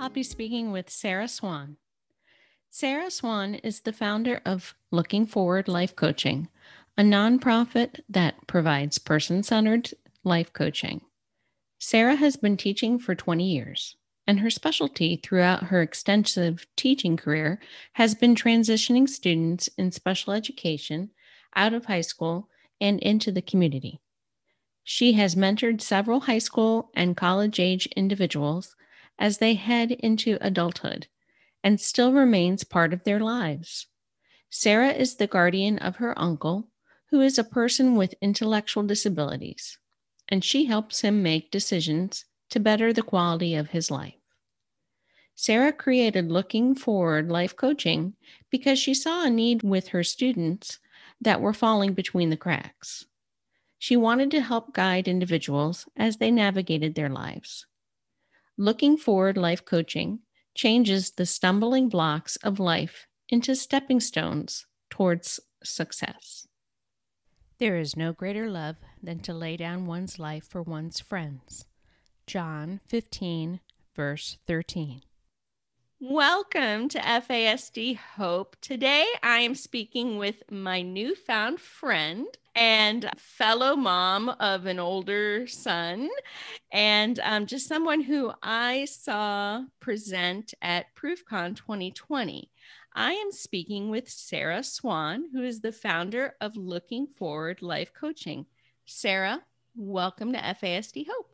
[0.00, 1.76] I'll be speaking with Sarah Swan.
[2.70, 6.48] Sarah Swan is the founder of Looking Forward Life Coaching,
[6.96, 9.90] a nonprofit that provides person centered
[10.24, 11.02] life coaching.
[11.78, 13.96] Sarah has been teaching for 20 years,
[14.26, 17.60] and her specialty throughout her extensive teaching career
[17.92, 21.10] has been transitioning students in special education
[21.54, 22.48] out of high school
[22.80, 24.00] and into the community.
[24.82, 28.76] She has mentored several high school and college age individuals
[29.20, 31.06] as they head into adulthood
[31.62, 33.86] and still remains part of their lives.
[34.48, 36.68] Sarah is the guardian of her uncle,
[37.10, 39.78] who is a person with intellectual disabilities,
[40.28, 44.14] and she helps him make decisions to better the quality of his life.
[45.34, 48.14] Sarah created Looking Forward Life Coaching
[48.50, 50.78] because she saw a need with her students
[51.20, 53.06] that were falling between the cracks.
[53.78, 57.66] She wanted to help guide individuals as they navigated their lives.
[58.60, 60.18] Looking Forward Life Coaching
[60.54, 66.46] changes the stumbling blocks of life into stepping stones towards success.
[67.56, 71.64] There is no greater love than to lay down one's life for one's friends.
[72.26, 73.60] John 15,
[73.96, 75.00] verse 13.
[76.02, 78.56] Welcome to FASD Hope.
[78.62, 86.08] Today I am speaking with my newfound friend, and fellow mom of an older son,
[86.72, 92.50] and um, just someone who I saw present at ProofCon 2020.
[92.94, 98.46] I am speaking with Sarah Swan, who is the founder of Looking Forward Life Coaching.
[98.86, 99.42] Sarah,
[99.76, 101.29] welcome to FASD Hope.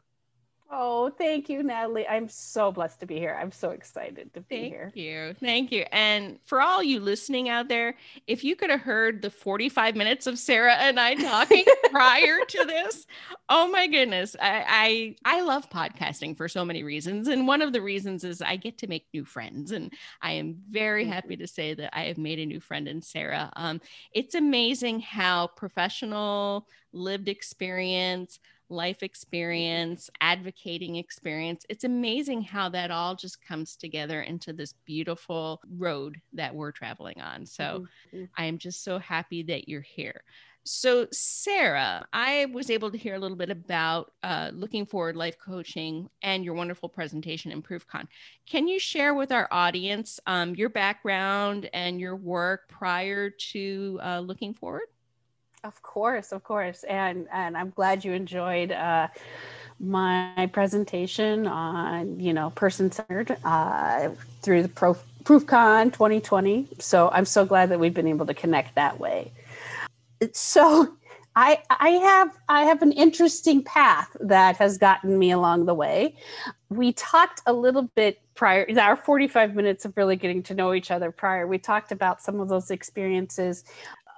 [0.69, 2.09] Oh, thank you, Natalie.
[2.09, 3.39] I'm so blessed to be here.
[3.41, 4.93] I'm so excited to be thank here.
[4.93, 5.35] Thank you.
[5.35, 5.85] Thank you.
[5.93, 7.95] And for all you listening out there,
[8.27, 12.65] if you could have heard the 45 minutes of Sarah and I talking prior to
[12.65, 13.07] this,
[13.49, 14.35] oh my goodness.
[14.41, 17.29] I, I I love podcasting for so many reasons.
[17.29, 19.71] And one of the reasons is I get to make new friends.
[19.71, 23.03] And I am very happy to say that I have made a new friend in
[23.03, 23.53] Sarah.
[23.55, 23.81] Um,
[24.13, 31.65] it's amazing how professional lived experience life experience, advocating experience.
[31.69, 37.21] It's amazing how that all just comes together into this beautiful road that we're traveling
[37.21, 37.47] on.
[37.47, 38.25] So mm-hmm.
[38.37, 40.23] I am just so happy that you're here.
[40.69, 45.37] So, Sarah, I was able to hear a little bit about uh, looking forward life
[45.39, 48.09] coaching and your wonderful presentation in ProofCon.
[48.47, 54.19] Can you share with our audience um, your background and your work prior to uh,
[54.19, 54.89] looking forward?
[55.67, 59.09] Of course, of course, and and I'm glad you enjoyed uh,
[59.81, 64.11] my presentation on you know person centered uh,
[64.43, 66.69] through the Pro- ProofCon 2020.
[66.79, 69.33] So I'm so glad that we've been able to connect that way.
[70.33, 70.95] So
[71.35, 76.15] I I have I have an interesting path that has gotten me along the way.
[76.69, 80.93] We talked a little bit prior our 45 minutes of really getting to know each
[80.93, 81.49] other prior.
[81.49, 83.65] We talked about some of those experiences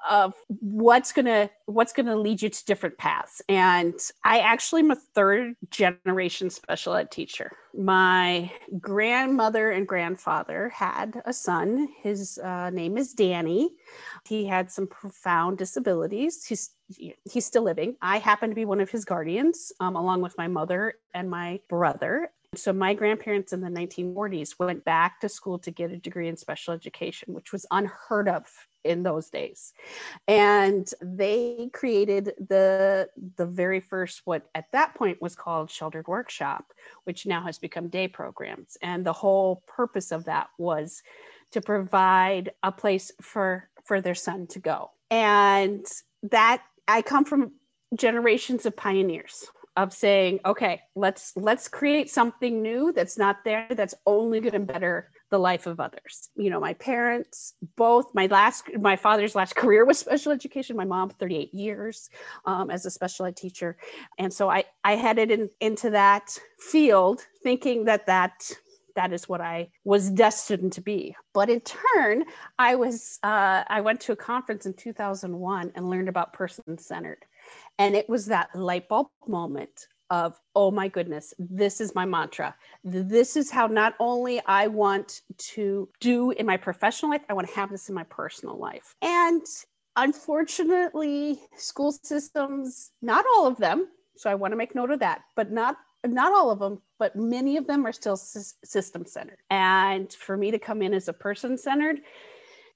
[0.08, 3.42] of what's gonna what's gonna lead you to different paths.
[3.48, 3.94] And
[4.24, 7.52] i actually am a third generation special ed teacher.
[7.74, 8.50] My
[8.80, 11.88] grandmother and grandfather had a son.
[12.02, 13.70] His uh, name is danny.
[14.26, 16.44] He had some profound disabilities.
[16.44, 16.70] He's
[17.30, 17.96] he's still living.
[18.00, 21.60] I happen to be one of his guardians um, along with my mother and my
[21.68, 26.28] brother so my grandparents in the 1940s went back to school to get a degree
[26.28, 28.46] in special education, which was unheard of
[28.84, 29.74] in those days.
[30.26, 36.72] And they created the the very first what at that point was called sheltered workshop
[37.04, 38.78] which now has become day programs.
[38.80, 41.02] And the whole purpose of that was
[41.50, 44.90] to provide a place for for their son to go.
[45.10, 45.84] And
[46.24, 47.52] that i come from
[47.94, 49.46] generations of pioneers
[49.78, 54.60] of saying okay let's let's create something new that's not there that's only going to
[54.60, 56.30] better the life of others.
[56.36, 60.76] You know, my parents, both my last, my father's last career was special education.
[60.76, 62.10] My mom, 38 years
[62.44, 63.76] um, as a special ed teacher.
[64.18, 68.50] And so I, I headed in, into that field thinking that that
[68.96, 71.14] that is what I was destined to be.
[71.32, 72.24] But in turn,
[72.58, 77.24] I was uh, I went to a conference in 2001 and learned about person centered,
[77.78, 82.54] and it was that light bulb moment of oh my goodness this is my mantra.
[82.82, 87.48] This is how not only i want to do in my professional life i want
[87.48, 88.94] to have this in my personal life.
[89.02, 89.42] And
[89.98, 95.22] unfortunately school systems not all of them so i want to make note of that
[95.34, 95.76] but not
[96.06, 100.52] not all of them but many of them are still system centered and for me
[100.52, 101.98] to come in as a person centered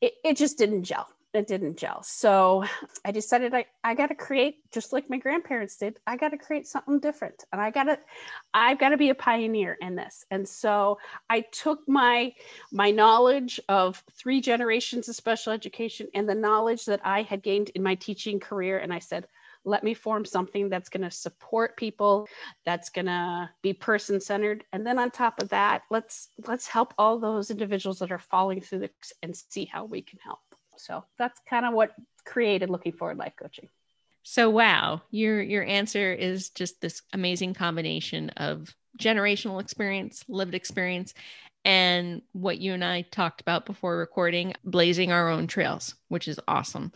[0.01, 2.03] it, it just didn't gel it didn't gel.
[2.03, 2.65] So
[3.05, 6.39] I decided I, I got to create, just like my grandparents did, I got to
[6.39, 7.45] create something different.
[7.53, 7.99] And I got to,
[8.53, 10.27] I've got to be a pioneer in this.
[10.31, 10.99] And so
[11.31, 12.35] I took my,
[12.71, 17.71] my knowledge of three generations of special education and the knowledge that I had gained
[17.71, 18.79] in my teaching career.
[18.79, 19.27] And I said,
[19.65, 22.27] let me form something that's going to support people
[22.67, 26.93] that's going to be person centered and then on top of that let's let's help
[26.99, 31.05] all those individuals that are falling through this and see how we can help so
[31.19, 31.93] that's kind of what
[32.25, 33.69] created looking forward life coaching.
[34.23, 41.13] So wow, your your answer is just this amazing combination of generational experience, lived experience,
[41.65, 46.39] and what you and I talked about before recording, blazing our own trails, which is
[46.47, 46.93] awesome.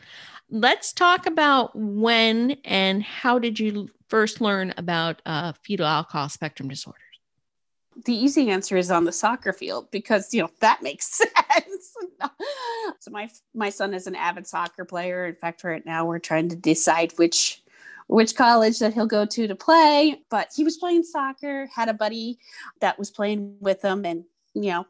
[0.51, 6.69] Let's talk about when and how did you first learn about uh, fetal alcohol spectrum
[6.69, 7.06] disorder?
[8.05, 11.95] The easy answer is on the soccer field because you know that makes sense.
[13.01, 15.27] so my my son is an avid soccer player.
[15.27, 17.63] In fact, right now we're trying to decide which
[18.09, 20.21] which college that he'll go to to play.
[20.31, 22.39] But he was playing soccer, had a buddy
[22.81, 24.87] that was playing with him, and you know,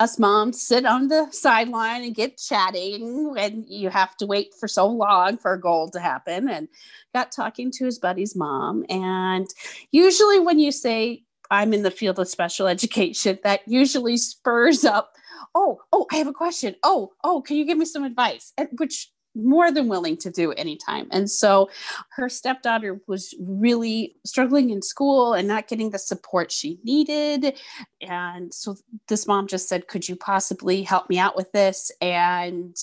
[0.00, 4.68] us moms sit on the sideline and get chatting and you have to wait for
[4.68, 6.68] so long for a goal to happen and
[7.14, 9.48] got talking to his buddy's mom and
[9.90, 15.12] usually when you say I'm in the field of special education, that usually spurs up,
[15.54, 16.74] oh, oh, I have a question.
[16.82, 18.52] Oh, oh, can you give me some advice?
[18.56, 21.06] And, which more than willing to do anytime.
[21.10, 21.70] And so
[22.10, 27.58] her stepdaughter was really struggling in school and not getting the support she needed.
[28.00, 31.90] And so this mom just said, Could you possibly help me out with this?
[32.00, 32.76] And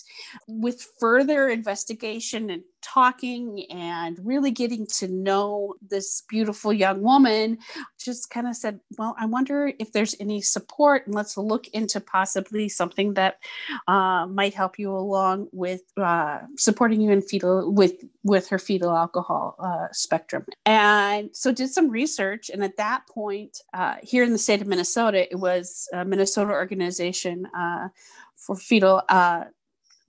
[0.47, 7.57] with further investigation and talking and really getting to know this beautiful young woman,
[7.99, 11.99] just kind of said, Well, I wonder if there's any support, and let's look into
[11.99, 13.39] possibly something that
[13.87, 18.95] uh, might help you along with uh, supporting you in fetal with with her fetal
[18.95, 20.45] alcohol uh, spectrum.
[20.65, 24.67] And so did some research, and at that point, uh, here in the state of
[24.67, 27.89] Minnesota, it was a Minnesota organization uh,
[28.35, 29.45] for fetal uh,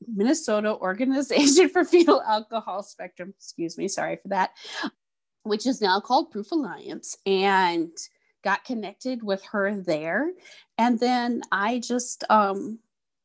[0.07, 4.51] Minnesota Organization for Fetal Alcohol Spectrum, excuse me, sorry for that,
[5.43, 7.91] which is now called Proof Alliance, and
[8.45, 10.31] got connected with her there.
[10.79, 12.79] And then I just um,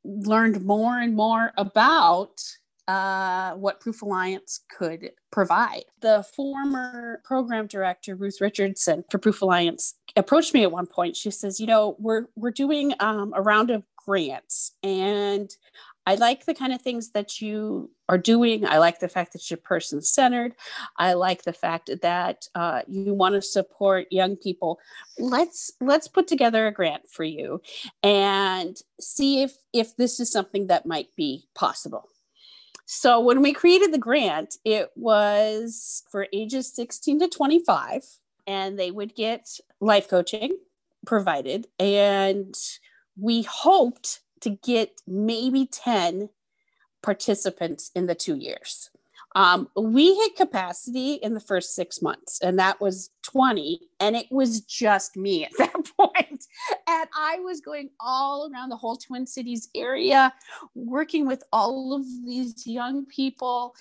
[0.03, 2.41] learned more and more about
[2.87, 5.83] uh, what Proof Alliance could provide.
[6.01, 11.15] The former program director, Ruth Richardson, for Proof Alliance, approached me at one point.
[11.15, 15.55] She says, "You know, we're we're doing um, a round of grants, and
[16.07, 18.65] I like the kind of things that you are doing.
[18.65, 20.55] I like the fact that you're person centered.
[20.97, 24.79] I like the fact that uh, you want to support young people.
[25.19, 27.61] Let's let's put together a grant for you
[28.01, 32.09] and see if if this is something that might be possible.
[32.85, 38.03] So when we created the grant, it was for ages 16 to 25,
[38.47, 39.47] and they would get
[39.79, 40.57] life coaching
[41.05, 42.53] provided, and
[43.17, 46.29] we hoped to get maybe 10
[47.01, 48.89] participants in the two years.
[49.35, 53.79] Um, we hit capacity in the first six months, and that was 20.
[53.99, 56.45] And it was just me at that point.
[56.87, 60.33] And I was going all around the whole Twin Cities area,
[60.75, 63.75] working with all of these young people,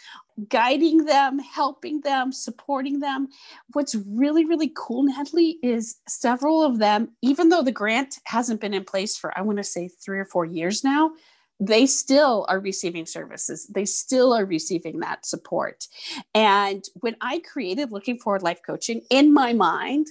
[0.48, 3.28] guiding them, helping them, supporting them.
[3.72, 8.74] What's really, really cool, Natalie, is several of them, even though the grant hasn't been
[8.74, 11.12] in place for, I want to say, three or four years now,
[11.60, 13.66] they still are receiving services.
[13.66, 15.86] They still are receiving that support.
[16.34, 20.06] And when I created Looking Forward Life Coaching, in my mind,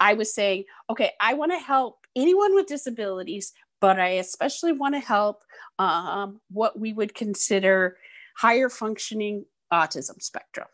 [0.00, 4.96] I was saying, okay, I want to help anyone with disabilities, but I especially want
[4.96, 5.42] to help
[5.78, 7.96] um, what we would consider
[8.36, 10.66] higher functioning autism spectrum.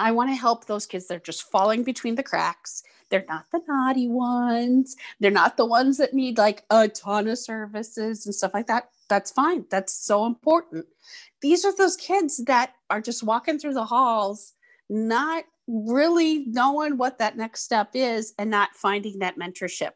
[0.00, 2.82] I want to help those kids that are just falling between the cracks.
[3.10, 4.96] They're not the naughty ones.
[5.20, 8.88] They're not the ones that need like a ton of services and stuff like that.
[9.10, 9.66] That's fine.
[9.70, 10.86] That's so important.
[11.42, 14.54] These are those kids that are just walking through the halls,
[14.88, 19.90] not really knowing what that next step is and not finding that mentorship.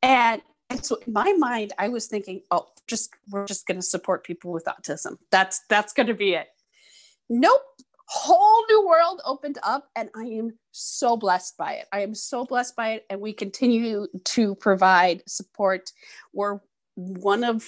[0.00, 3.82] And, and so in my mind, I was thinking, oh, just we're just going to
[3.82, 5.18] support people with autism.
[5.32, 6.46] That's that's going to be it.
[7.28, 7.62] Nope
[8.10, 11.86] whole new world opened up and i am so blessed by it.
[11.92, 15.90] I am so blessed by it and we continue to provide support.
[16.32, 16.60] We're
[16.94, 17.64] one of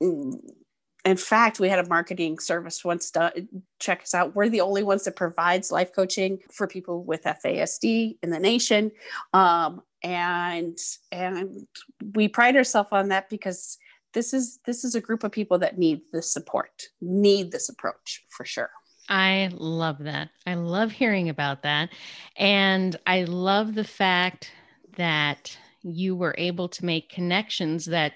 [0.00, 3.48] in fact we had a marketing service once done
[3.80, 4.34] check us out.
[4.34, 8.92] We're the only ones that provides life coaching for people with fasd in the nation.
[9.32, 10.78] Um, and
[11.10, 11.66] and
[12.14, 13.78] we pride ourselves on that because
[14.14, 18.24] this is this is a group of people that need this support need this approach
[18.28, 18.70] for sure
[19.08, 20.30] I love that.
[20.46, 21.90] I love hearing about that.
[22.36, 24.50] And I love the fact
[24.96, 28.14] that you were able to make connections that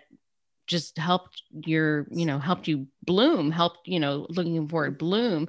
[0.67, 5.49] just helped your, you know, helped you bloom, helped, you know, looking forward bloom.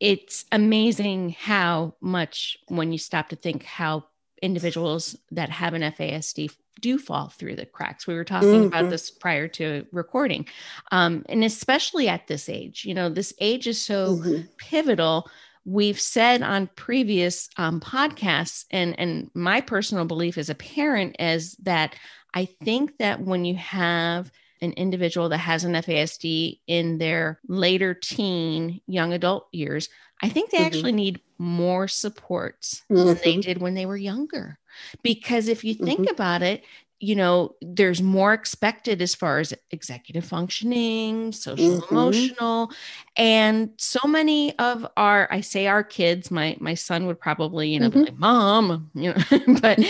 [0.00, 4.04] It's amazing how much when you stop to think how
[4.42, 8.06] individuals that have an FASD do fall through the cracks.
[8.06, 8.66] We were talking mm-hmm.
[8.66, 10.46] about this prior to recording.
[10.90, 14.42] Um, and especially at this age, you know, this age is so mm-hmm.
[14.58, 15.30] pivotal.
[15.64, 21.54] We've said on previous um, podcasts, and, and my personal belief as a parent is
[21.62, 21.94] that
[22.34, 27.94] I think that when you have an individual that has an FASD in their later
[27.94, 29.88] teen, young adult years,
[30.22, 30.66] I think they mm-hmm.
[30.66, 32.94] actually need more support mm-hmm.
[32.96, 33.40] than they mm-hmm.
[33.40, 34.58] did when they were younger.
[35.02, 36.14] Because if you think mm-hmm.
[36.14, 36.64] about it,
[37.02, 41.92] you know, there's more expected as far as executive functioning, social mm-hmm.
[41.92, 42.70] emotional,
[43.16, 47.80] and so many of our, I say our kids, my my son would probably, you
[47.80, 48.02] know, mm-hmm.
[48.02, 49.80] like, mom, you know, but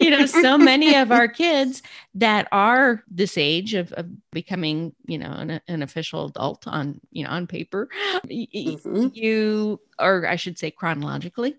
[0.00, 1.82] you know, so many of our kids
[2.14, 7.22] that are this age of, of becoming, you know, an, an, official adult on, you
[7.22, 7.90] know, on paper,
[8.26, 9.08] mm-hmm.
[9.12, 11.56] you, or I should say chronologically,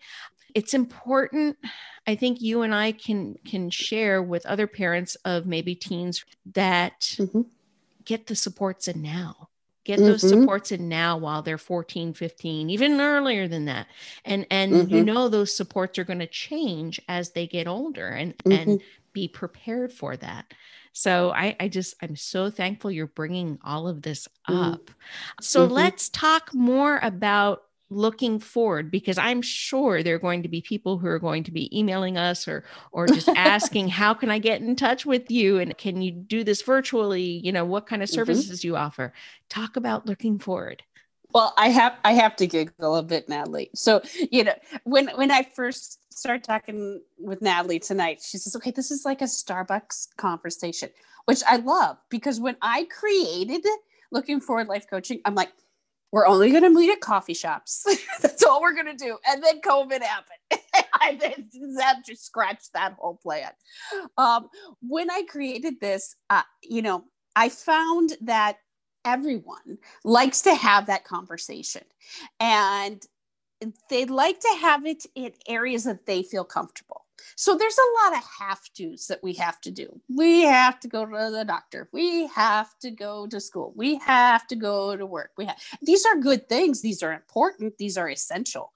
[0.56, 1.58] it's important
[2.08, 7.02] i think you and i can can share with other parents of maybe teens that
[7.02, 7.42] mm-hmm.
[8.06, 9.50] get the supports in now
[9.84, 10.08] get mm-hmm.
[10.08, 13.88] those supports in now while they're 14 15 even earlier than that
[14.26, 14.96] and and mm-hmm.
[14.96, 18.86] you know those supports are going to change as they get older and and mm-hmm.
[19.14, 20.46] be prepared for that
[20.94, 24.74] so I, I just i'm so thankful you're bringing all of this mm-hmm.
[24.74, 24.92] up
[25.42, 25.74] so mm-hmm.
[25.74, 27.64] let's talk more about
[27.96, 31.52] looking forward because i'm sure there are going to be people who are going to
[31.52, 35.60] be emailing us or or just asking how can i get in touch with you
[35.60, 38.16] and can you do this virtually you know what kind of mm-hmm.
[38.16, 38.68] services mm-hmm.
[38.68, 39.14] you offer
[39.50, 40.84] talk about looking forward
[41.32, 45.32] well i have i have to giggle a bit natalie so you know when when
[45.32, 50.08] i first started talking with natalie tonight she says okay this is like a starbucks
[50.18, 50.90] conversation
[51.26, 53.66] which i love because when i created
[54.12, 55.52] looking forward life coaching i'm like
[56.14, 57.86] we're only going to meet at coffee shops.
[58.22, 59.18] That's all we're going to do.
[59.28, 60.62] And then COVID happened.
[60.94, 61.16] I
[61.76, 63.50] that just scratched that whole plan.
[64.18, 64.48] Um,
[64.82, 67.06] when I created this, uh, you know,
[67.36, 68.58] I found that
[69.04, 71.84] everyone likes to have that conversation
[72.40, 73.02] and
[73.90, 77.03] they'd like to have it in areas that they feel comfortable.
[77.36, 80.00] So there's a lot of have tos that we have to do.
[80.10, 81.90] We have to go to the doctor.
[81.92, 83.74] We have to go to school.
[83.76, 85.32] We have to go to work.
[85.38, 86.82] We have these are good things.
[86.82, 87.78] These are important.
[87.78, 88.72] These are essential.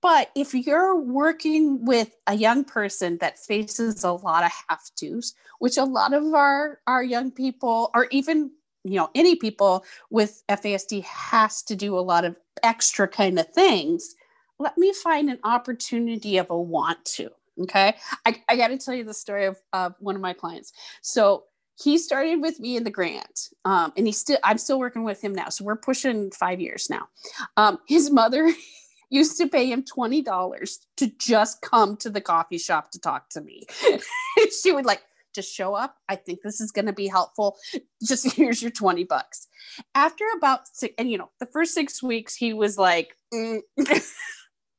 [0.00, 5.34] But if you're working with a young person that faces a lot of have tos,
[5.58, 8.52] which a lot of our, our young people, or even
[8.84, 13.48] you know any people with FASD has to do a lot of extra kind of
[13.48, 14.14] things
[14.58, 17.30] let me find an opportunity of a want to.
[17.62, 17.96] Okay.
[18.24, 20.72] I, I got to tell you the story of, of one of my clients.
[21.02, 21.44] So
[21.82, 25.22] he started with me in the grant um, and he's still, I'm still working with
[25.22, 25.48] him now.
[25.48, 27.08] So we're pushing five years now.
[27.56, 28.52] Um, his mother
[29.10, 33.40] used to pay him $20 to just come to the coffee shop to talk to
[33.40, 33.64] me.
[34.62, 35.02] she would like,
[35.34, 35.96] just show up.
[36.08, 37.58] I think this is going to be helpful.
[38.04, 39.46] Just here's your 20 bucks.
[39.94, 43.60] After about six, and you know, the first six weeks, he was like, mm.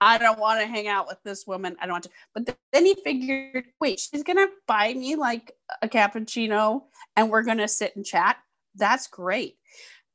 [0.02, 1.76] I don't want to hang out with this woman.
[1.82, 2.10] I don't want to.
[2.34, 5.52] But then he figured, wait, she's going to buy me like
[5.82, 6.84] a cappuccino
[7.16, 8.38] and we're going to sit and chat.
[8.76, 9.58] That's great.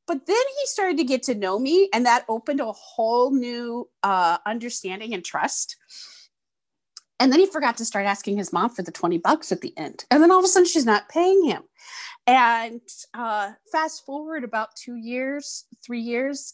[0.07, 3.89] But then he started to get to know me, and that opened a whole new
[4.03, 5.77] uh, understanding and trust.
[7.19, 9.73] And then he forgot to start asking his mom for the 20 bucks at the
[9.79, 10.05] end.
[10.11, 11.63] And then all of a sudden, she's not paying him.
[12.27, 12.83] And
[13.15, 16.53] uh, fast forward about two years, three years,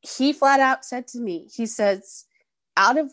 [0.00, 2.26] he flat out said to me, he says,
[2.76, 3.10] out of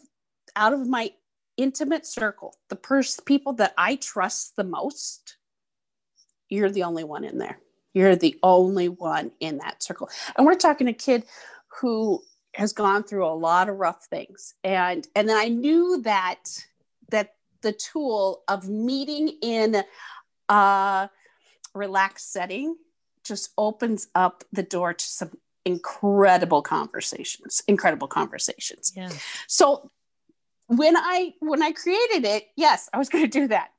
[0.56, 1.12] out of my
[1.58, 5.38] intimate circle, the person people that I trust the most,
[6.50, 7.60] you're the only one in there.
[7.94, 10.10] You're the only one in that circle.
[10.36, 11.26] And we're talking a kid
[11.80, 12.22] who
[12.54, 14.54] has gone through a lot of rough things.
[14.64, 16.44] And and then I knew that
[17.10, 19.84] that the tool of meeting in
[20.50, 21.10] a
[21.74, 22.76] relaxed setting
[23.24, 25.32] just opens up the door to some
[25.66, 28.94] incredible conversations incredible conversations.
[28.96, 29.10] Yeah.
[29.48, 29.92] so
[30.68, 33.72] when i when i created it yes i was going to do that.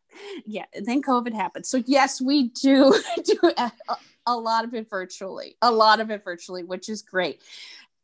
[0.44, 1.66] Yeah then covid happened.
[1.66, 3.72] So yes we do do a,
[4.26, 7.40] a lot of it virtually a lot of it virtually which is great.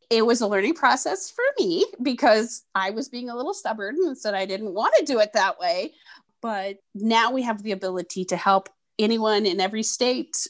[0.09, 4.17] It was a learning process for me because i was being a little stubborn and
[4.17, 5.93] said i didn't want to do it that way.
[6.41, 10.47] But now we have the ability to help anyone in every state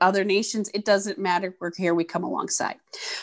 [0.00, 1.54] other nations it doesn't matter.
[1.60, 2.76] We're here we come alongside.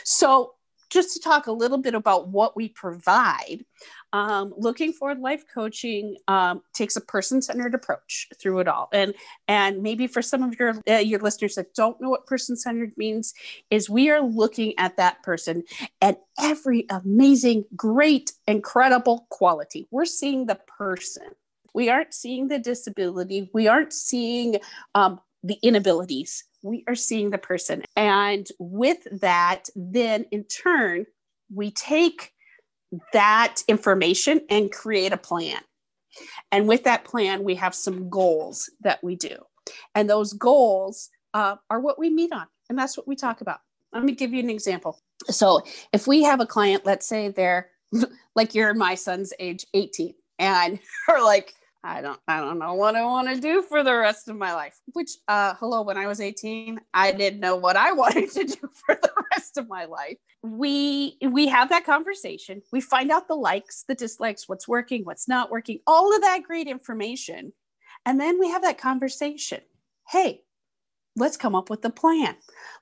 [0.03, 0.53] So
[0.89, 3.65] just to talk a little bit about what we provide
[4.13, 8.88] um, looking forward life coaching um, takes a person-centered approach through it all.
[8.94, 9.13] And
[9.50, 13.34] and maybe for some of your uh, your listeners that don't know what person-centered means
[13.70, 15.63] is we are looking at that person
[16.01, 19.86] and every amazing great incredible quality.
[19.91, 21.27] We're seeing the person.
[21.74, 23.50] We aren't seeing the disability.
[23.53, 24.60] We aren't seeing
[24.94, 27.84] um, the inabilities we are seeing the person.
[27.95, 31.05] And with that then in turn
[31.53, 32.31] we take
[33.13, 35.60] that information and create a plan.
[36.51, 39.38] And with that plan we have some goals that we do.
[39.93, 42.48] And those goals uh, are what we meet on.
[42.69, 43.60] And that's what we talk about.
[43.93, 45.00] Let me give you an example.
[45.27, 45.62] So
[45.93, 47.69] if we have a client let's say they're
[48.36, 50.79] like you're my son's age 18 and
[51.10, 51.53] are like
[51.86, 54.54] I don't I don't know what I want to do for the rest of my
[54.54, 54.75] life.
[54.94, 58.70] Which uh hello when I was 18, I didn't know what I wanted to do
[58.86, 60.18] for the rest of my life.
[60.42, 62.63] We we have that conversation.
[62.72, 66.44] We find out the likes, the dislikes, what's working, what's not working, all of that
[66.44, 67.54] great information.
[68.04, 69.62] And then we have that conversation.
[70.08, 70.42] Hey,
[71.17, 72.36] let's come up with a plan.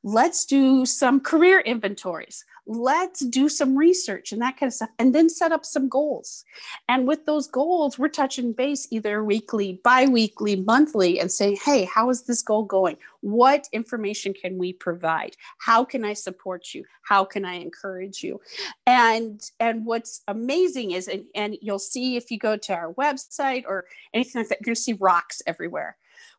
[0.03, 2.43] Let's do some career inventories.
[2.65, 6.45] Let's do some research and that kind of stuff, and then set up some goals.
[6.87, 11.83] And with those goals, we're touching base either weekly, bi weekly, monthly, and saying, hey,
[11.83, 12.97] how is this goal going?
[13.19, 15.35] What information can we provide?
[15.59, 16.85] How can I support you?
[17.03, 18.39] How can I encourage you?
[18.87, 23.63] And and what's amazing is, and, and you'll see if you go to our website
[23.67, 25.97] or anything like that, you're gonna see rocks everywhere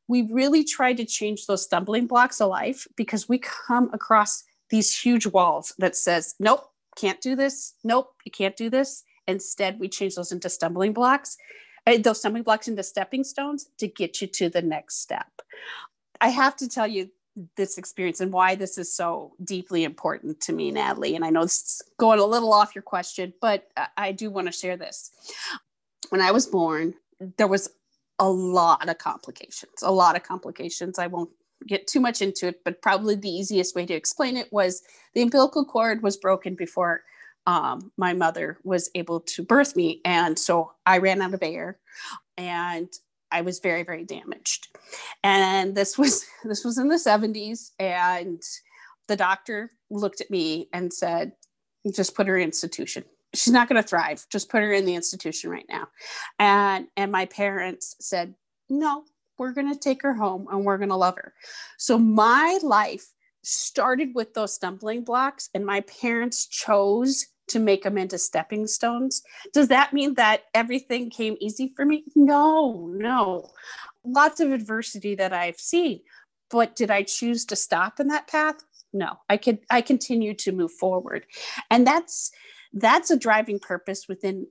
[0.09, 4.97] we really try to change those stumbling blocks of life because we come across these
[4.97, 7.75] huge walls that says nope can't do this.
[7.83, 9.03] Nope you can't do this.
[9.27, 11.37] Instead we change those into stumbling blocks
[11.87, 15.31] uh, those stumbling blocks into stepping stones to get you to the next step.
[16.21, 17.11] I have to tell you
[17.57, 21.43] this experience and why this is so deeply important to me natalie and i know
[21.43, 25.11] is going a little off your question but i do want to share this.
[26.11, 26.95] When i was born
[27.37, 27.71] there was
[28.19, 30.99] a lot of complications, a lot of complications.
[30.99, 31.31] I won't
[31.67, 34.83] get too much into it, but probably the easiest way to explain it was
[35.15, 37.03] the umbilical cord was broken before
[37.47, 40.01] um, my mother was able to birth me.
[40.05, 41.79] And so I ran out of air
[42.37, 42.89] and
[43.31, 44.69] I was very, very damaged.
[45.23, 47.73] And this was this was in the 70s.
[47.79, 48.43] And
[49.09, 51.33] the doctor looked at me and said,
[51.95, 54.25] just put her in institution she's not going to thrive.
[54.31, 55.89] Just put her in the institution right now.
[56.39, 58.35] And and my parents said
[58.69, 59.05] no
[59.39, 61.35] we're going to take her home and we're going to love her.
[61.77, 63.05] So my life
[63.43, 69.23] started with those stumbling blocks and my parents chose to make them into stepping stones.
[69.53, 72.05] Does that mean that everything came easy for me?
[72.15, 73.51] No no.
[74.05, 76.01] Lots of adversity that i've seen
[76.51, 78.57] but did i choose to stop in that path
[78.95, 81.27] no i could i continue to move forward
[81.71, 82.31] and that's
[82.75, 84.47] that's a driving purpose within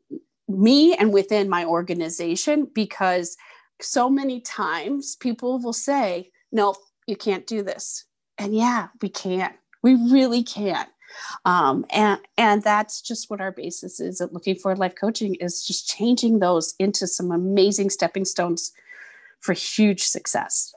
[0.47, 3.37] me and within my organization because
[3.81, 6.75] so many times people will say, no,
[7.07, 8.05] you can't do this.
[8.37, 10.87] And yeah, we can't We really can.
[11.45, 15.63] Um, and and that's just what our basis is at looking forward life coaching is
[15.63, 18.71] just changing those into some amazing stepping stones
[19.39, 20.73] for huge success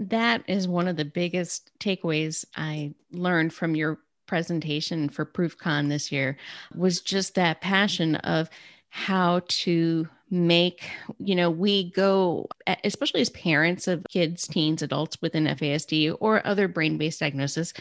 [0.00, 6.12] that is one of the biggest takeaways i learned from your presentation for ProofCon this
[6.12, 6.36] year
[6.76, 8.48] was just that passion of
[8.88, 12.48] how to make you know we go
[12.84, 17.72] especially as parents of kids teens adults within fasd or other brain-based diagnosis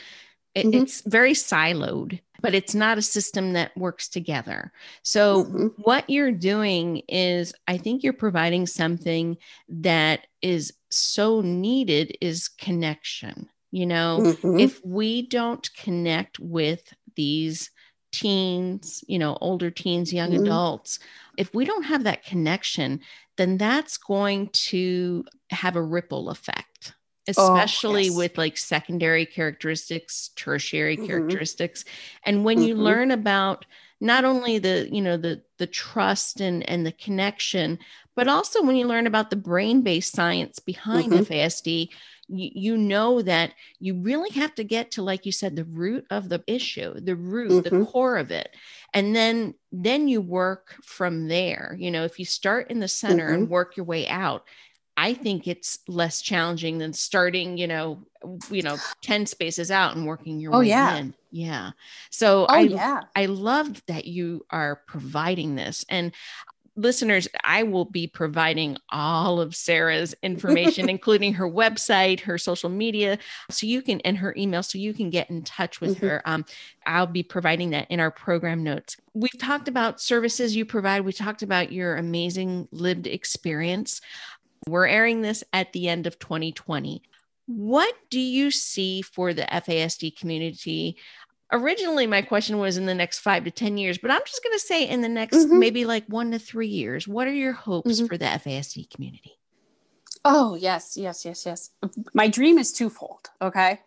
[0.55, 0.81] it, mm-hmm.
[0.81, 4.71] it's very siloed but it's not a system that works together
[5.03, 5.67] so mm-hmm.
[5.77, 13.49] what you're doing is i think you're providing something that is so needed is connection
[13.71, 14.59] you know, mm-hmm.
[14.59, 16.81] if we don't connect with
[17.15, 17.69] these
[18.11, 20.43] teens, you know, older teens, young mm-hmm.
[20.43, 20.99] adults,
[21.37, 23.01] if we don't have that connection,
[23.37, 26.93] then that's going to have a ripple effect
[27.29, 28.15] especially oh, yes.
[28.15, 31.07] with like secondary characteristics tertiary mm-hmm.
[31.07, 31.85] characteristics
[32.25, 32.67] and when mm-hmm.
[32.67, 33.65] you learn about
[34.01, 37.77] not only the you know the the trust and and the connection
[38.15, 41.23] but also when you learn about the brain based science behind mm-hmm.
[41.23, 41.89] fasd
[42.31, 46.05] you, you know that you really have to get to like you said the root
[46.09, 47.79] of the issue the root mm-hmm.
[47.79, 48.55] the core of it
[48.93, 53.25] and then then you work from there you know if you start in the center
[53.25, 53.43] mm-hmm.
[53.43, 54.45] and work your way out
[54.99, 58.03] I think it's less challenging than starting, you know,
[58.51, 60.97] you know, 10 spaces out and working your oh, way yeah.
[60.97, 61.13] in.
[61.31, 61.71] Yeah.
[62.09, 63.01] So oh, I yeah.
[63.15, 65.85] I love that you are providing this.
[65.87, 66.11] And
[66.75, 73.19] listeners, I will be providing all of Sarah's information, including her website, her social media,
[73.49, 76.07] so you can, and her email, so you can get in touch with mm-hmm.
[76.07, 76.21] her.
[76.25, 76.45] Um,
[76.85, 78.97] I'll be providing that in our program notes.
[79.13, 81.01] We've talked about services you provide.
[81.01, 84.01] We talked about your amazing lived experience.
[84.67, 87.01] We're airing this at the end of 2020.
[87.47, 90.97] What do you see for the FASD community
[91.51, 94.53] originally my question was in the next five to 10 years, but I'm just going
[94.53, 95.59] to say in the next mm-hmm.
[95.59, 97.07] maybe like one to three years.
[97.07, 98.07] What are your hopes mm-hmm.
[98.07, 99.33] for the FASD community?
[100.25, 101.69] Oh, yes, yes, yes, yes.
[102.13, 103.29] My dream is twofold.
[103.41, 103.79] Okay.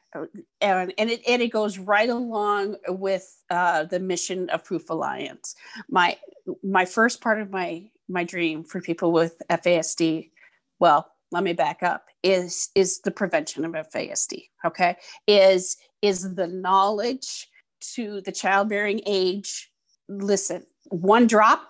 [0.60, 5.54] And, and, it, and it goes right along with uh, the mission of Proof Alliance.
[5.90, 6.16] My,
[6.62, 10.30] my first part of my, my dream for people with FASD,
[10.78, 14.96] well, let me back up is is the prevention of FASD okay?
[15.26, 17.48] Is is the knowledge
[17.94, 19.70] to the childbearing age
[20.08, 21.62] listen one drop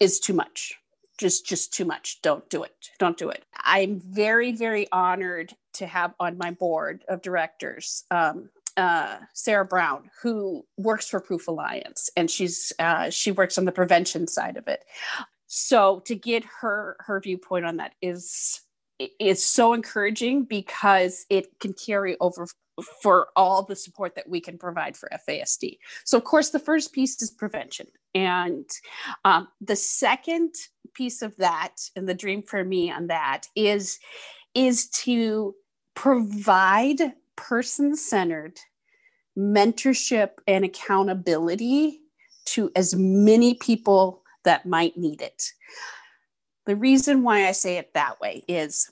[0.00, 0.74] is too much
[1.16, 3.44] just just too much don't do it don't do it.
[3.64, 10.10] I'm very very honored to have on my board of directors um, uh, sarah brown
[10.22, 14.66] who works for proof alliance and she's uh, she works on the prevention side of
[14.68, 14.84] it
[15.56, 18.60] so to get her her viewpoint on that is
[19.20, 22.48] is so encouraging because it can carry over
[23.00, 25.78] for all the support that we can provide for FASD.
[26.04, 27.86] So, of course, the first piece is prevention.
[28.16, 28.68] And
[29.24, 30.54] um, the second
[30.92, 34.00] piece of that, and the dream for me on that, is,
[34.54, 35.54] is to
[35.94, 38.58] provide person centered
[39.38, 42.00] mentorship and accountability
[42.46, 45.52] to as many people that might need it.
[46.66, 48.90] The reason why I say it that way is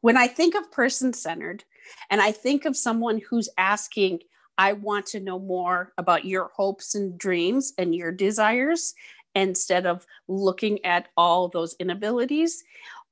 [0.00, 1.64] when I think of person centered,
[2.08, 4.20] and I think of someone who's asking,
[4.56, 8.94] I want to know more about your hopes and dreams and your desires
[9.34, 12.64] instead of looking at all those inabilities.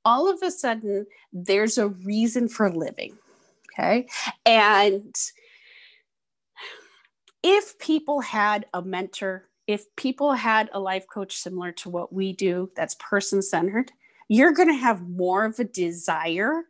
[0.05, 3.17] All of a sudden, there's a reason for living.
[3.73, 4.09] Okay.
[4.47, 5.15] And
[7.43, 12.33] if people had a mentor, if people had a life coach similar to what we
[12.33, 13.93] do, that's person centered,
[14.27, 16.63] you're going to have more of a desire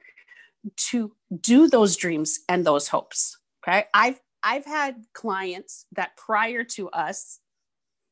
[0.76, 3.38] to do those dreams and those hopes.
[3.62, 3.84] Okay.
[3.94, 7.40] I've I've had clients that prior to us,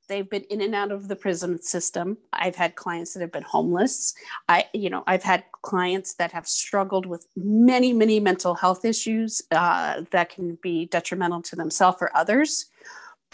[0.09, 2.19] they've been in and out of the prison system.
[2.33, 4.15] I've had clients that have been homeless.
[4.49, 9.41] I, you know, I've had clients that have struggled with many, many mental health issues
[9.53, 12.67] uh, that can be detrimental to themselves or others.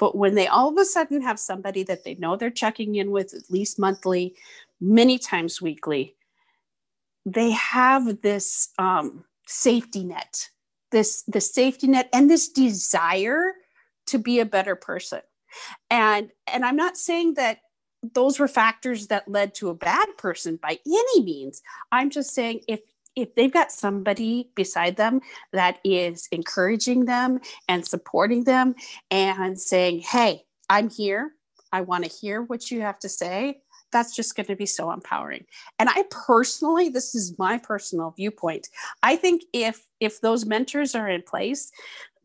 [0.03, 3.13] But when they all of a sudden have somebody that they know they're checking in
[3.13, 4.35] with at least monthly,
[4.81, 6.17] many times weekly,
[7.25, 10.49] they have this um, safety net,
[10.91, 13.53] this the safety net, and this desire
[14.07, 15.21] to be a better person.
[15.89, 17.59] And and I'm not saying that
[18.03, 21.63] those were factors that led to a bad person by any means.
[21.93, 22.81] I'm just saying if
[23.17, 25.21] if they've got somebody beside them
[25.53, 28.75] that is encouraging them and supporting them
[29.11, 31.35] and saying, "Hey, I'm here.
[31.73, 34.91] I want to hear what you have to say that's just going to be so
[34.91, 35.45] empowering
[35.79, 38.69] and i personally this is my personal viewpoint
[39.03, 41.71] i think if if those mentors are in place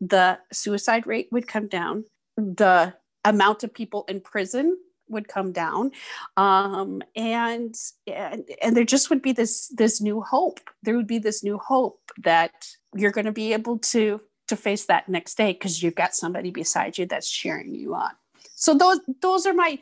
[0.00, 2.04] the suicide rate would come down
[2.36, 2.92] the
[3.24, 4.76] amount of people in prison
[5.10, 5.90] would come down
[6.36, 7.74] um, and,
[8.06, 11.58] and and there just would be this this new hope there would be this new
[11.58, 15.94] hope that you're going to be able to to face that next day because you've
[15.94, 18.10] got somebody beside you that's cheering you on
[18.54, 19.78] so those those are my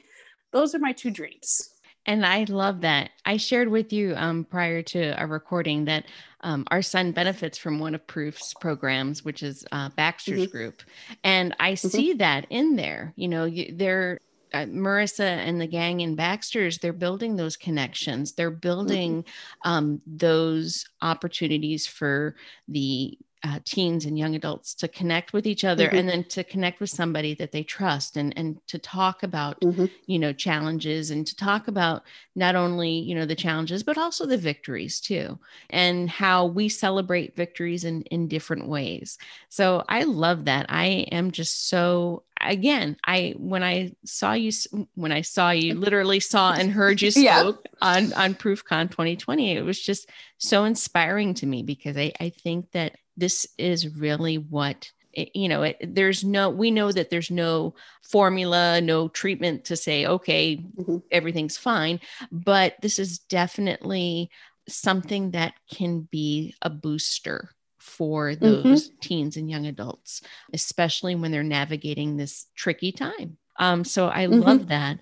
[0.53, 1.71] those are my two dreams
[2.07, 3.11] and I love that.
[3.25, 6.07] I shared with you um, prior to our recording that
[6.41, 10.53] um, our son benefits from one of Proof's programs, which is uh, Baxter's mm-hmm.
[10.53, 10.83] group.
[11.25, 11.89] And I mm-hmm.
[11.89, 13.13] see that in there.
[13.17, 14.21] You know, you, they're
[14.53, 18.33] uh, Marissa and the gang in Baxter's, they're building those connections.
[18.33, 19.69] They're building mm-hmm.
[19.71, 22.37] um, those opportunities for
[22.69, 25.97] the uh, teens and young adults to connect with each other mm-hmm.
[25.97, 29.85] and then to connect with somebody that they trust and and to talk about mm-hmm.
[30.07, 32.03] you know challenges and to talk about
[32.35, 35.39] not only you know the challenges but also the victories too
[35.71, 41.31] and how we celebrate victories in in different ways so i love that i am
[41.31, 44.53] just so again, I when I saw you
[44.95, 47.41] when I saw you literally saw and heard you Yeah.
[47.41, 52.31] spoke on on ProofCon 2020, it was just so inspiring to me because I I
[52.31, 57.09] think that this is really what it- you know it, there's no we know that
[57.11, 61.03] there's no formula no treatment to say okay Mhm.
[61.11, 64.31] everything's fine but this is definitely
[64.69, 67.51] something that can be a booster
[67.87, 70.21] for those teens and young adults
[70.53, 74.43] especially when they're navigating this tricky time um so i Mhm.
[74.43, 74.99] love that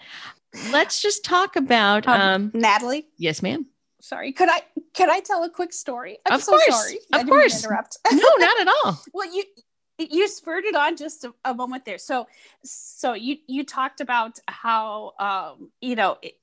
[0.71, 3.67] let's just talk about Um, um Natalie, yes ma'am
[4.01, 4.61] sorry, could I
[4.95, 6.19] could I tell a quick story?
[6.27, 6.97] I'm Of so course, sorry.
[6.97, 7.65] of I didn't mean to course.
[7.65, 7.99] interrupt.
[8.13, 9.45] no not at all well you
[9.99, 12.27] you spurred it on just a, a moment there so
[12.65, 16.35] so you you talked about how um you know it,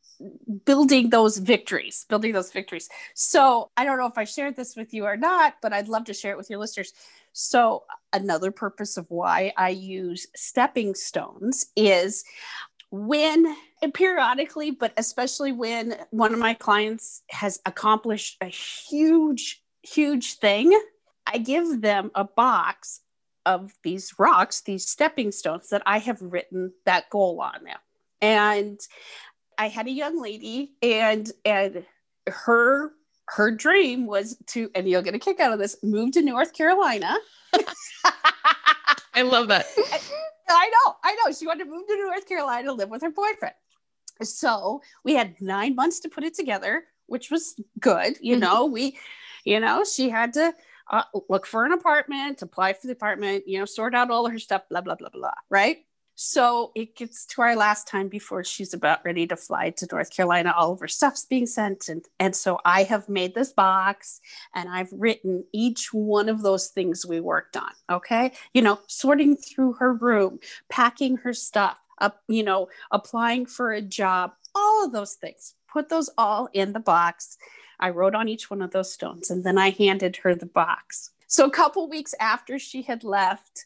[0.65, 4.93] building those victories building those victories so i don't know if i shared this with
[4.93, 6.93] you or not but i'd love to share it with your listeners
[7.33, 12.23] so another purpose of why i use stepping stones is
[12.91, 13.55] when
[13.93, 20.77] periodically but especially when one of my clients has accomplished a huge huge thing
[21.25, 23.01] I give them a box
[23.45, 27.77] of these rocks, these stepping stones that I have written that goal on them.
[28.21, 28.79] And
[29.61, 31.85] I had a young lady and and
[32.27, 32.93] her
[33.27, 36.53] her dream was to and you'll get a kick out of this move to North
[36.53, 37.15] Carolina.
[39.13, 39.67] i love that
[40.49, 41.31] I know, I know.
[41.31, 43.53] She wanted to move to North Carolina to live with her boyfriend.
[44.23, 48.17] So we had nine months to put it together, which was good.
[48.19, 48.39] You Mhm.
[48.41, 48.97] know, we,
[49.45, 50.53] you know, she had to
[50.89, 54.39] uh, look for an apartment, apply for the apartment, you know, sort out all her
[54.39, 55.31] stuff, blah, blah, blah, blah.
[55.49, 55.85] Right.
[56.23, 60.15] So it gets to our last time before she's about ready to fly to North
[60.15, 60.53] Carolina.
[60.55, 61.89] All of her stuff's being sent.
[61.89, 64.21] And, and so I have made this box
[64.53, 67.71] and I've written each one of those things we worked on.
[67.89, 68.33] Okay.
[68.53, 70.37] You know, sorting through her room,
[70.69, 75.55] packing her stuff, up, you know, applying for a job, all of those things.
[75.73, 77.39] Put those all in the box.
[77.79, 81.09] I wrote on each one of those stones and then I handed her the box.
[81.25, 83.65] So a couple weeks after she had left,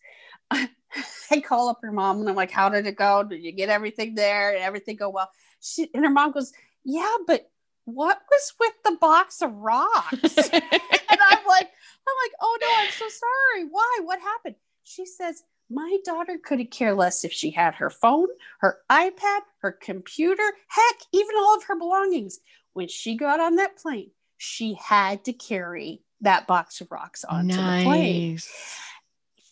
[1.31, 3.23] I call up her mom and I'm like, How did it go?
[3.23, 4.53] Did you get everything there?
[4.53, 5.29] Did everything go well?
[5.62, 6.53] She and her mom goes,
[6.84, 7.49] Yeah, but
[7.86, 10.12] what was with the box of rocks?
[10.13, 11.69] and I'm like,
[12.08, 13.67] I'm like, oh no, I'm so sorry.
[13.69, 13.99] Why?
[14.03, 14.55] What happened?
[14.84, 18.27] She says, my daughter couldn't care less if she had her phone,
[18.60, 22.39] her iPad, her computer, heck, even all of her belongings.
[22.73, 27.55] When she got on that plane, she had to carry that box of rocks onto
[27.55, 28.38] the plane.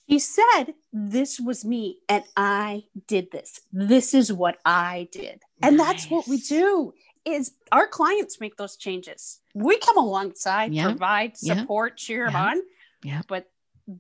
[0.08, 3.62] Nice She said, This was me, and I did this.
[3.72, 5.42] This is what I did.
[5.62, 6.94] And that's what we do
[7.26, 9.40] is our clients make those changes.
[9.54, 10.90] We come alongside, Yeah.
[10.90, 11.56] provide Yeah.
[11.62, 12.46] support, cheer them Yeah.
[12.46, 12.62] on.
[13.04, 13.22] Yeah.
[13.28, 13.50] But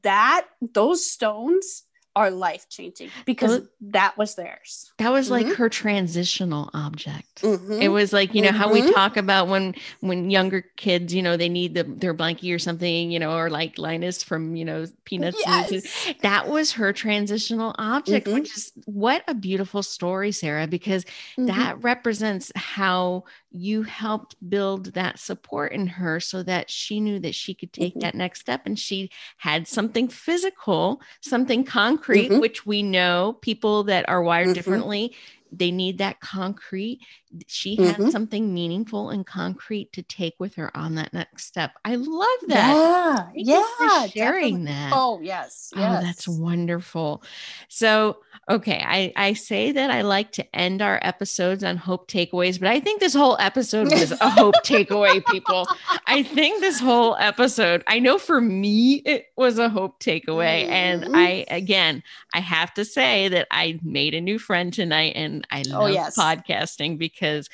[0.03, 1.83] that those stones
[2.15, 4.91] are life changing because Those- that was theirs.
[4.99, 5.55] That was like Mhm.
[5.55, 7.41] her transitional object.
[7.41, 7.81] Mhm.
[7.81, 8.93] It was like, you know, how we Mhm.
[8.93, 13.09] talk about when when younger kids, you know, they need the, their blankie or something,
[13.09, 15.37] you know, or like Linus from, you know, Peanuts.
[15.45, 15.87] Yes.
[16.21, 21.05] That was her transitional object, which is what a beautiful story, Sarah, because
[21.37, 21.47] Mhm.
[21.47, 27.35] that represents how you helped build that support in her so that she knew that
[27.35, 28.01] she could take Mhm.
[28.01, 32.41] that next step and she had something physical, something concrete, Mhm.
[32.41, 34.53] which we know people that are wired Mhm.
[34.55, 35.15] differently,
[35.57, 36.99] they need that concrete.
[37.47, 38.11] She had Mhm.
[38.11, 41.71] something meaningful and concrete to take with her on that next step.
[41.83, 42.75] I love that.
[42.75, 43.25] Yeah.
[43.25, 44.07] Thank Yeah.
[44.07, 44.65] sharing definitely.
[44.65, 44.91] that.
[44.93, 45.73] Oh, yes.
[45.75, 47.23] Oh, that's wonderful.
[47.67, 48.17] So,
[48.49, 52.69] okay, I, I say that I like to end our episodes on hope takeaways, but
[52.69, 55.67] I think this whole episode was a hope takeaway, people.
[56.05, 60.67] I think this whole episode, I know for me, it was a hope takeaway.
[60.69, 61.15] And Mhm.
[61.15, 65.63] I, again, I have to say that I made a new friend tonight and I
[65.73, 66.17] Oh, love yes.
[66.17, 67.49] podcasting because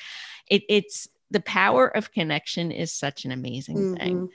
[0.47, 4.29] it, it's the power of connection is such an amazing thing Mhm.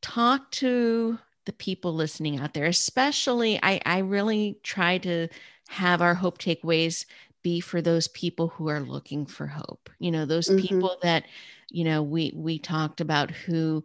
[0.00, 5.28] talk to the people listening out there especially i i really try to
[5.68, 7.04] have our hope takeaways
[7.42, 10.68] be for those people who are looking for hope you know those Mhm.
[10.68, 11.24] people that
[11.70, 13.84] you know we we talked about who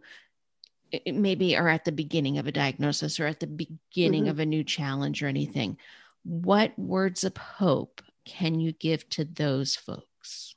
[1.06, 4.30] maybe are at the beginning of a diagnosis or at the beginning Mhm.
[4.30, 5.76] of a new challenge or anything
[6.22, 10.54] what words of hope can you give to those folks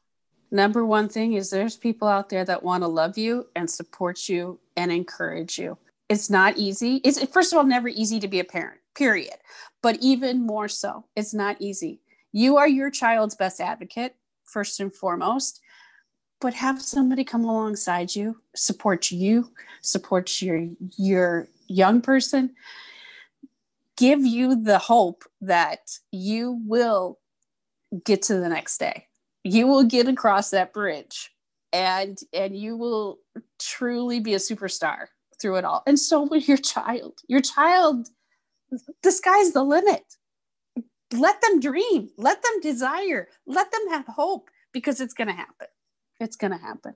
[0.51, 4.29] Number one thing is there's people out there that want to love you and support
[4.29, 5.77] you and encourage you.
[6.07, 7.01] It's not easy.
[7.03, 9.35] It's first of all never easy to be a parent, period.
[9.81, 11.99] But even more so, it's not easy.
[12.31, 15.59] You are your child's best advocate, first and foremost.
[16.39, 19.51] But have somebody come alongside you, support you,
[19.81, 22.55] support your your young person.
[23.97, 27.19] give you the hope that you will
[28.03, 29.07] get to the next day.
[29.43, 31.31] You will get across that bridge
[31.73, 33.19] and and you will
[33.59, 35.07] truly be a superstar
[35.41, 35.83] through it all.
[35.85, 37.19] And so will your child.
[37.27, 38.09] Your child
[39.03, 40.03] the sky's the limit.
[41.13, 45.67] Let them dream, let them desire, let them have hope because it's going to happen.
[46.19, 46.95] It's going to happen.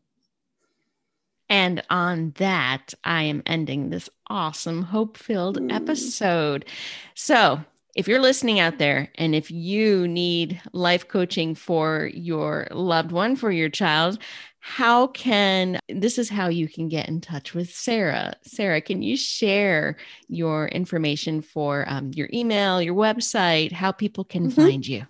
[1.47, 5.73] And on that, I am ending this awesome hope filled mm.
[5.73, 6.65] episode.
[7.13, 7.63] So,
[7.95, 13.35] if you're listening out there and if you need life coaching for your loved one,
[13.35, 14.19] for your child,
[14.59, 18.33] how can this is how you can get in touch with Sarah?
[18.43, 19.97] Sarah, can you share
[20.29, 24.61] your information for um, your email, your website, how people can mm-hmm.
[24.61, 25.05] find you?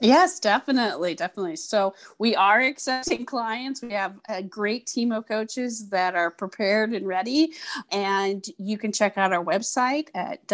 [0.00, 1.56] Yes, definitely, definitely.
[1.56, 3.80] So we are accepting clients.
[3.80, 7.52] We have a great team of coaches that are prepared and ready.
[7.92, 10.46] And you can check out our website at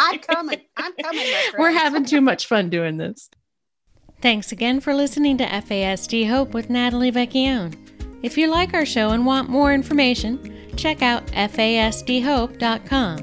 [0.00, 0.60] I'm coming.
[0.76, 1.26] I'm coming.
[1.58, 3.30] We're having too much fun doing this.
[4.24, 7.76] Thanks again for listening to FASD Hope with Natalie Vecchione.
[8.22, 13.18] If you like our show and want more information, check out fasdhope.com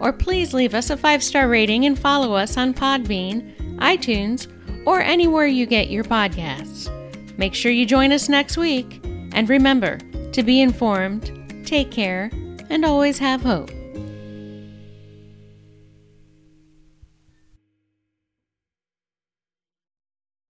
[0.00, 4.46] or please leave us a five star rating and follow us on Podbean, iTunes,
[4.86, 6.88] or anywhere you get your podcasts.
[7.36, 9.98] Make sure you join us next week, and remember
[10.32, 12.30] to be informed, take care,
[12.70, 13.75] and always have hope.